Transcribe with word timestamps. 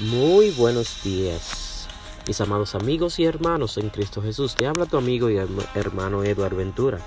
Muy 0.00 0.50
buenos 0.52 1.02
días, 1.04 1.86
mis 2.26 2.40
amados 2.40 2.74
amigos 2.74 3.18
y 3.18 3.26
hermanos 3.26 3.76
en 3.76 3.90
Cristo 3.90 4.22
Jesús. 4.22 4.54
Te 4.54 4.66
habla 4.66 4.86
tu 4.86 4.96
amigo 4.96 5.28
y 5.28 5.36
hermano 5.74 6.24
Eduardo 6.24 6.56
Ventura. 6.56 7.00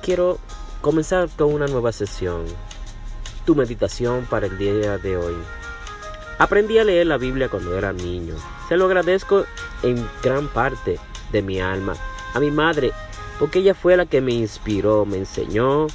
Quiero 0.00 0.38
comenzar 0.80 1.28
con 1.36 1.52
una 1.52 1.66
nueva 1.66 1.90
sesión, 1.90 2.44
tu 3.44 3.56
meditación 3.56 4.26
para 4.30 4.46
el 4.46 4.56
día 4.58 4.96
de 4.98 5.16
hoy. 5.16 5.34
Aprendí 6.38 6.78
a 6.78 6.84
leer 6.84 7.08
la 7.08 7.18
Biblia 7.18 7.48
cuando 7.48 7.76
era 7.76 7.92
niño. 7.92 8.36
Se 8.68 8.76
lo 8.76 8.84
agradezco 8.84 9.44
en 9.82 10.08
gran 10.22 10.46
parte 10.46 11.00
de 11.32 11.42
mi 11.42 11.60
alma 11.60 11.96
a 12.32 12.38
mi 12.38 12.52
madre, 12.52 12.92
porque 13.40 13.58
ella 13.58 13.74
fue 13.74 13.96
la 13.96 14.06
que 14.06 14.20
me 14.20 14.34
inspiró, 14.34 15.04
me 15.04 15.16
enseñó. 15.16 15.88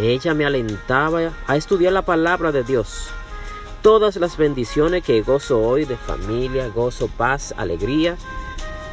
Ella 0.00 0.32
me 0.32 0.46
alentaba 0.46 1.34
a 1.46 1.56
estudiar 1.56 1.92
la 1.92 2.06
palabra 2.06 2.52
de 2.52 2.62
Dios 2.62 3.10
Todas 3.86 4.16
las 4.16 4.36
bendiciones 4.36 5.04
que 5.04 5.22
gozo 5.22 5.60
hoy 5.60 5.84
de 5.84 5.96
familia, 5.96 6.66
gozo, 6.74 7.06
paz, 7.06 7.54
alegría, 7.56 8.16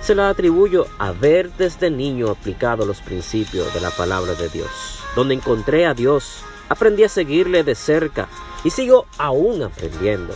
se 0.01 0.13
las 0.13 0.31
atribuyo 0.31 0.85
a 0.99 1.11
ver 1.11 1.51
desde 1.53 1.89
niño 1.89 2.29
aplicado 2.29 2.85
los 2.85 3.01
principios 3.01 3.73
de 3.73 3.81
la 3.81 3.89
palabra 3.89 4.35
de 4.35 4.49
Dios. 4.49 4.69
Donde 5.15 5.33
encontré 5.33 5.87
a 5.87 5.95
Dios, 5.95 6.43
aprendí 6.69 7.03
a 7.03 7.09
seguirle 7.09 7.63
de 7.63 7.73
cerca 7.73 8.27
y 8.63 8.69
sigo 8.69 9.07
aún 9.17 9.63
aprendiendo. 9.63 10.35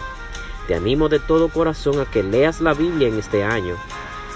Te 0.67 0.73
animo 0.73 1.07
de 1.07 1.19
todo 1.19 1.49
corazón 1.49 1.99
a 1.99 2.05
que 2.05 2.23
leas 2.23 2.59
la 2.59 2.73
Biblia 2.73 3.09
en 3.09 3.19
este 3.19 3.43
año. 3.43 3.75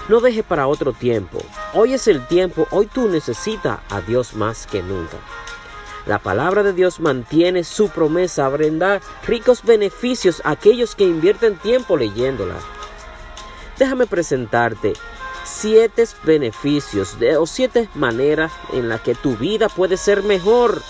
No 0.08 0.20
deje 0.20 0.44
para 0.44 0.68
otro 0.68 0.92
tiempo. 0.92 1.40
Hoy 1.74 1.94
es 1.94 2.06
el 2.06 2.24
tiempo, 2.28 2.68
hoy 2.70 2.86
tú 2.86 3.08
necesitas 3.08 3.80
a 3.90 4.00
Dios 4.00 4.34
más 4.34 4.68
que 4.68 4.84
nunca. 4.84 5.16
La 6.06 6.18
palabra 6.18 6.62
de 6.62 6.72
Dios 6.72 6.98
mantiene 6.98 7.62
su 7.62 7.88
promesa 7.88 8.48
brindar 8.48 9.00
ricos 9.26 9.62
beneficios 9.62 10.42
a 10.44 10.50
aquellos 10.50 10.96
que 10.96 11.04
invierten 11.04 11.56
tiempo 11.56 11.96
leyéndola. 11.96 12.56
Déjame 13.78 14.06
presentarte 14.06 14.94
siete 15.44 16.04
beneficios 16.24 17.16
o 17.38 17.46
siete 17.46 17.88
maneras 17.94 18.52
en 18.72 18.88
las 18.88 19.00
que 19.00 19.14
tu 19.14 19.36
vida 19.36 19.68
puede 19.68 19.96
ser 19.96 20.22
mejor 20.22 20.82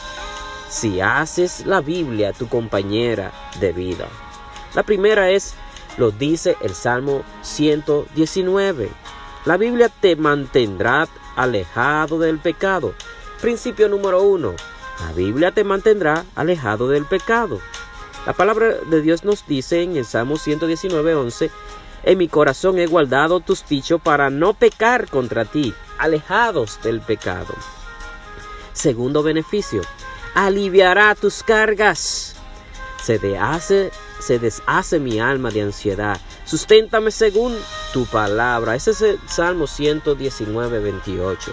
si 0.68 1.00
haces 1.02 1.66
la 1.66 1.82
Biblia 1.82 2.32
tu 2.32 2.48
compañera 2.48 3.32
de 3.60 3.72
vida. 3.72 4.08
La 4.74 4.82
primera 4.82 5.28
es, 5.28 5.54
lo 5.98 6.10
dice 6.10 6.56
el 6.62 6.74
Salmo 6.74 7.22
119. 7.42 8.88
La 9.44 9.58
Biblia 9.58 9.90
te 9.90 10.16
mantendrá 10.16 11.06
alejado 11.36 12.18
del 12.18 12.38
pecado. 12.38 12.94
Principio 13.42 13.88
número 13.88 14.22
uno. 14.22 14.54
La 15.00 15.12
Biblia 15.12 15.52
te 15.52 15.64
mantendrá 15.64 16.24
alejado 16.34 16.88
del 16.88 17.04
pecado. 17.04 17.60
La 18.26 18.32
palabra 18.32 18.68
de 18.86 19.02
Dios 19.02 19.24
nos 19.24 19.46
dice 19.46 19.82
en 19.82 19.96
el 19.96 20.04
Salmo 20.04 20.36
119, 20.36 21.14
11, 21.14 21.50
en 22.04 22.18
mi 22.18 22.28
corazón 22.28 22.78
he 22.78 22.86
guardado 22.86 23.40
tus 23.40 23.66
dichos 23.66 24.00
para 24.00 24.30
no 24.30 24.54
pecar 24.54 25.08
contra 25.08 25.44
ti, 25.44 25.74
alejados 25.98 26.80
del 26.82 27.00
pecado. 27.00 27.54
Segundo 28.72 29.22
beneficio, 29.22 29.82
aliviará 30.34 31.14
tus 31.14 31.42
cargas. 31.42 32.34
Se 33.02 33.18
deshace, 33.18 33.90
se 34.20 34.38
deshace 34.38 35.00
mi 35.00 35.18
alma 35.18 35.50
de 35.50 35.62
ansiedad. 35.62 36.20
Susténtame 36.44 37.10
según 37.10 37.56
tu 37.92 38.06
palabra. 38.06 38.76
Ese 38.76 38.92
es 38.92 39.02
el 39.02 39.20
Salmo 39.26 39.66
119, 39.66 40.78
28. 40.78 41.52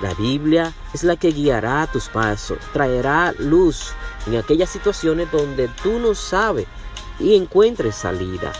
La 0.00 0.12
Biblia 0.14 0.72
es 0.92 1.04
la 1.04 1.16
que 1.16 1.32
guiará 1.32 1.86
tus 1.86 2.08
pasos, 2.08 2.58
traerá 2.72 3.32
luz 3.38 3.92
en 4.26 4.36
aquellas 4.36 4.68
situaciones 4.68 5.30
donde 5.32 5.68
tú 5.82 5.98
no 5.98 6.14
sabes 6.14 6.66
y 7.18 7.34
encuentres 7.34 7.94
salida. 7.94 8.52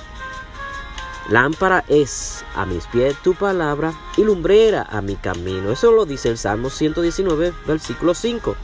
Lámpara 1.28 1.84
es 1.89 2.45
a 2.55 2.65
mis 2.65 2.87
pies 2.87 3.17
tu 3.23 3.34
palabra 3.34 3.93
y 4.17 4.23
lumbrera 4.23 4.87
a 4.89 5.03
mi 5.03 5.17
camino. 5.17 5.73
Eso 5.73 5.91
lo 5.91 6.06
dice 6.06 6.28
el 6.28 6.39
Salmo 6.39 6.71
119, 6.71 7.53
versículo 7.66 8.15
5. 8.15 8.56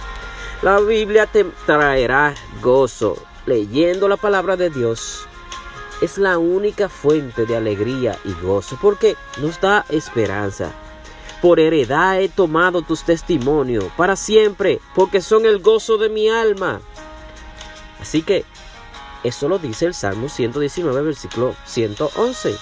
La 0.63 0.79
Biblia 0.79 1.27
te 1.27 1.45
traerá 1.67 2.35
gozo. 2.63 3.17
Leyendo 3.47 4.07
la 4.07 4.17
palabra 4.17 4.57
de 4.57 4.71
Dios 4.71 5.27
es 6.01 6.19
la 6.19 6.39
única 6.39 6.89
fuente 6.89 7.47
de 7.47 7.57
alegría 7.57 8.17
y 8.25 8.33
gozo 8.41 8.79
porque 8.81 9.17
nos 9.39 9.61
da 9.61 9.85
esperanza. 9.89 10.71
Por 11.43 11.59
heredad 11.59 12.21
he 12.21 12.29
tomado 12.29 12.83
tus 12.83 13.03
testimonios 13.03 13.85
para 13.97 14.15
siempre, 14.15 14.81
porque 14.95 15.21
son 15.21 15.45
el 15.45 15.59
gozo 15.59 15.99
de 15.99 16.09
mi 16.09 16.31
alma. 16.31 16.81
Así 18.01 18.23
que 18.23 18.45
eso 19.25 19.49
lo 19.49 19.59
dice 19.59 19.87
el 19.87 19.95
Salmo 19.95 20.29
119, 20.29 21.03
versículo 21.03 21.57
111. 21.65 22.57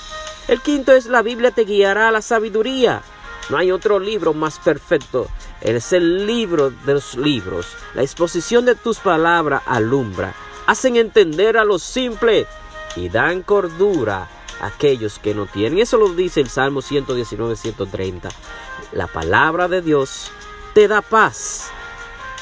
El 0.49 0.63
quinto 0.63 0.93
es 0.93 1.05
la 1.07 1.21
Biblia 1.21 1.51
te 1.51 1.65
guiará 1.65 2.09
a 2.09 2.13
la 2.13 2.23
sabiduría. 2.23 3.03
No 3.51 3.59
hay 3.59 3.71
otro 3.71 3.99
libro 3.99 4.33
más 4.33 4.59
perfecto. 4.59 5.29
Es 5.61 5.93
el 5.93 6.27
libro 6.27 6.71
de 6.71 6.95
los 6.95 7.17
libros. 7.17 7.67
La 7.95 8.03
exposición 8.03 8.65
de 8.65 8.77
tus 8.77 8.99
palabras 8.99 9.63
alumbra. 9.67 10.35
Hacen 10.67 10.97
entender 10.97 11.59
a 11.59 11.65
los 11.65 11.83
simples 11.83 12.47
y 12.97 13.11
dan 13.11 13.43
cordura 13.43 14.27
aquellos 14.60 15.19
que 15.19 15.34
no 15.34 15.47
tienen. 15.47 15.78
Eso 15.78 15.97
lo 15.97 16.09
dice 16.10 16.41
el 16.41 16.48
Salmo 16.48 16.82
119, 16.82 17.56
130. 17.56 18.28
La 18.93 19.06
palabra 19.06 19.69
de 19.69 19.82
Dios 19.82 20.31
te 20.75 20.88
da 20.88 21.03
paz. 21.03 21.71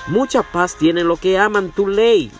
Mucha 0.06 0.42
paz 0.42 0.76
tienen 0.76 1.08
los 1.08 1.20
que 1.20 1.38
aman 1.38 1.70
tu 1.70 1.86
ley. 1.86 2.30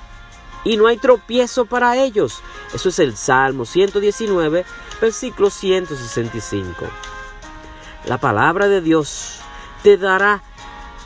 Y 0.64 0.76
no 0.76 0.86
hay 0.86 0.96
tropiezo 0.96 1.66
para 1.66 1.96
ellos. 1.96 2.40
Eso 2.74 2.88
es 2.88 2.98
el 2.98 3.16
Salmo 3.16 3.64
119, 3.64 4.64
versículo 5.00 5.50
165. 5.50 6.86
La 8.06 8.18
palabra 8.18 8.68
de 8.68 8.80
Dios 8.80 9.36
te 9.82 9.96
dará 9.96 10.42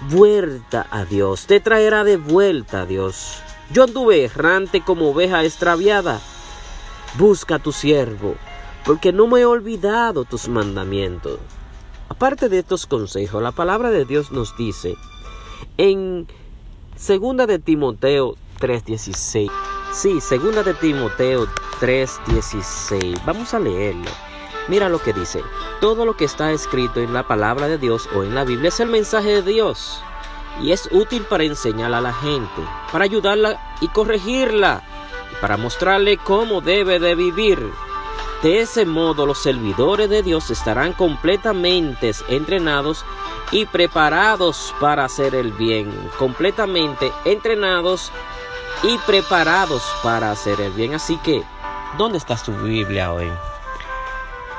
vuelta 0.08 0.86
a 0.90 1.04
Dios, 1.04 1.46
te 1.46 1.60
traerá 1.60 2.02
de 2.04 2.16
vuelta 2.16 2.82
a 2.82 2.86
Dios. 2.86 3.42
Yo 3.70 3.84
anduve 3.84 4.24
errante 4.24 4.82
como 4.82 5.10
oveja 5.10 5.44
extraviada. 5.44 6.20
Busca 7.18 7.56
a 7.56 7.58
tu 7.58 7.72
siervo 7.72 8.36
porque 8.84 9.12
no 9.12 9.26
me 9.26 9.41
he 9.41 9.44
olvidado 9.44 10.25
tus 10.25 10.48
mandamientos. 10.48 11.38
Aparte 12.09 12.48
de 12.48 12.59
estos 12.59 12.87
consejos, 12.87 13.43
la 13.43 13.53
palabra 13.53 13.91
de 13.91 14.04
Dios 14.04 14.32
nos 14.32 14.56
dice 14.56 14.97
en 15.76 16.26
segunda 16.97 17.47
de 17.47 17.59
Timoteo 17.59 18.37
3:16. 18.60 19.50
Sí, 19.93 20.20
segunda 20.20 20.62
de 20.62 20.75
Timoteo 20.75 21.47
3:16. 21.81 23.19
Vamos 23.25 23.54
a 23.54 23.59
leerlo. 23.59 24.10
Mira 24.69 24.88
lo 24.88 25.00
que 25.00 25.12
dice. 25.12 25.43
Todo 25.81 26.04
lo 26.04 26.16
que 26.16 26.25
está 26.25 26.53
escrito 26.53 27.00
en 27.00 27.12
la 27.12 27.26
palabra 27.26 27.66
de 27.66 27.78
Dios 27.78 28.09
o 28.14 28.22
en 28.22 28.34
la 28.34 28.44
Biblia 28.44 28.69
es 28.69 28.81
el 28.81 28.88
mensaje 28.88 29.31
de 29.31 29.43
Dios 29.43 30.03
y 30.60 30.72
es 30.72 30.88
útil 30.93 31.22
para 31.22 31.44
enseñar 31.44 31.93
a 31.94 32.00
la 32.00 32.12
gente, 32.12 32.62
para 32.91 33.04
ayudarla 33.04 33.75
y 33.81 33.88
corregirla, 33.88 34.82
y 35.32 35.41
para 35.41 35.56
mostrarle 35.56 36.19
cómo 36.19 36.60
debe 36.60 36.99
de 36.99 37.14
vivir. 37.14 37.59
De 38.42 38.60
ese 38.60 38.84
modo 38.84 39.25
los 39.25 39.38
servidores 39.38 40.10
de 40.10 40.25
Dios 40.25 40.50
estarán 40.50 40.94
completamente 40.94 42.10
entrenados 42.28 43.04
y 43.53 43.66
preparados 43.66 44.75
para 44.80 45.04
hacer 45.04 45.36
el 45.36 45.53
bien. 45.53 45.92
Completamente 46.19 47.12
entrenados 47.25 48.10
y 48.82 48.98
preparados 49.06 49.84
para 50.02 50.32
hacer 50.32 50.60
el 50.60 50.72
bien. 50.72 50.94
Así 50.94 51.19
que, 51.19 51.44
¿dónde 51.97 52.19
está 52.19 52.34
tu 52.36 52.52
Biblia 52.52 53.12
hoy? 53.12 53.31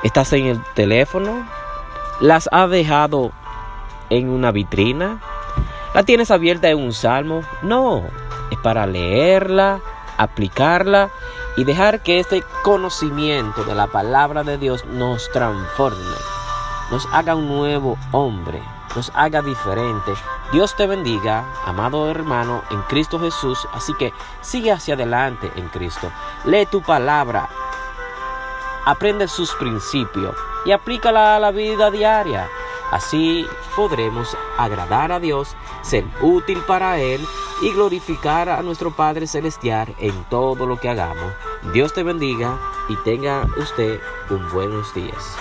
¿Estás 0.02 0.32
en 0.32 0.46
el 0.46 0.64
teléfono? 0.74 1.46
¿Las 2.20 2.48
has 2.52 2.70
dejado 2.70 3.32
en 4.08 4.30
una 4.30 4.50
vitrina? 4.50 5.20
¿La 5.94 6.04
tienes 6.04 6.30
abierta 6.30 6.70
en 6.70 6.78
un 6.78 6.94
salmo? 6.94 7.42
No, 7.62 8.02
es 8.50 8.58
para 8.58 8.86
leerla, 8.86 9.80
aplicarla 10.16 11.10
y 11.56 11.64
dejar 11.64 12.02
que 12.02 12.20
este 12.20 12.44
conocimiento 12.62 13.64
de 13.64 13.74
la 13.74 13.86
palabra 13.86 14.42
de 14.42 14.58
Dios 14.58 14.84
nos 14.86 15.30
transforme, 15.30 16.16
nos 16.90 17.06
haga 17.12 17.34
un 17.34 17.48
nuevo 17.48 17.96
hombre, 18.12 18.62
nos 18.96 19.10
haga 19.14 19.42
diferente. 19.42 20.12
Dios 20.52 20.76
te 20.76 20.86
bendiga, 20.86 21.44
amado 21.64 22.10
hermano, 22.10 22.62
en 22.70 22.82
Cristo 22.82 23.18
Jesús. 23.18 23.66
Así 23.72 23.92
que 23.94 24.12
sigue 24.40 24.72
hacia 24.72 24.94
adelante 24.94 25.50
en 25.56 25.68
Cristo. 25.68 26.10
Lee 26.44 26.66
tu 26.66 26.82
palabra, 26.82 27.48
aprende 28.84 29.26
sus 29.28 29.52
principios 29.54 30.36
y 30.64 30.72
aplícala 30.72 31.36
a 31.36 31.40
la 31.40 31.50
vida 31.50 31.90
diaria. 31.90 32.48
Así 32.90 33.46
podremos 33.74 34.36
agradar 34.56 35.10
a 35.10 35.18
Dios, 35.18 35.56
ser 35.84 36.04
útil 36.20 36.58
para 36.66 36.98
Él 36.98 37.20
y 37.62 37.70
glorificar 37.72 38.48
a 38.48 38.62
nuestro 38.62 38.90
Padre 38.90 39.26
Celestial 39.26 39.94
en 39.98 40.24
todo 40.24 40.66
lo 40.66 40.78
que 40.78 40.88
hagamos. 40.88 41.32
Dios 41.72 41.92
te 41.92 42.02
bendiga 42.02 42.58
y 42.88 42.96
tenga 43.04 43.46
usted 43.56 44.00
un 44.30 44.50
buenos 44.52 44.92
días. 44.94 45.24